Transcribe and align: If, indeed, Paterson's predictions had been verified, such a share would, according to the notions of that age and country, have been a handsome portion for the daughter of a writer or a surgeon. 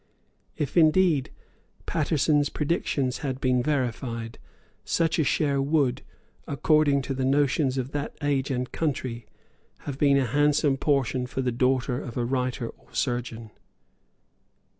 If, 0.57 0.77
indeed, 0.77 1.29
Paterson's 1.85 2.49
predictions 2.49 3.19
had 3.19 3.39
been 3.39 3.61
verified, 3.61 4.39
such 4.83 5.19
a 5.19 5.23
share 5.23 5.61
would, 5.61 6.01
according 6.47 7.03
to 7.03 7.13
the 7.13 7.23
notions 7.23 7.77
of 7.77 7.91
that 7.91 8.17
age 8.23 8.49
and 8.49 8.71
country, 8.71 9.27
have 9.81 9.99
been 9.99 10.17
a 10.17 10.25
handsome 10.25 10.77
portion 10.77 11.27
for 11.27 11.43
the 11.43 11.51
daughter 11.51 12.01
of 12.01 12.17
a 12.17 12.25
writer 12.25 12.67
or 12.69 12.89
a 12.89 12.95
surgeon. 12.95 13.51